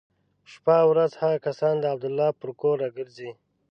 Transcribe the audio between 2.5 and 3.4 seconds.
کور را ګرځي.